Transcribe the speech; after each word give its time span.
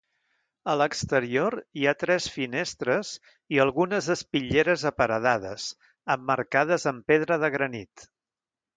A 0.71 0.73
l'exterior 0.81 1.55
hi 1.81 1.85
ha 1.87 1.93
tres 2.03 2.29
finestres 2.37 3.13
i 3.57 3.63
algunes 3.67 4.09
espitlleres 4.17 4.89
aparedades, 4.93 5.69
emmarcades 6.19 6.91
amb 6.95 7.11
pedra 7.15 7.43
de 7.47 7.57
granit. 7.61 8.13